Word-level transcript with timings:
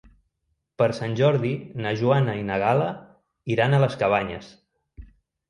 Per 0.81 0.85
Sant 0.99 1.11
Jordi 1.19 1.51
na 1.83 1.91
Joana 1.99 2.35
i 2.41 2.47
na 2.49 2.57
Gal·la 2.65 2.89
iran 3.59 3.77
a 3.77 3.83
les 3.87 4.01
Cabanyes. 4.05 4.51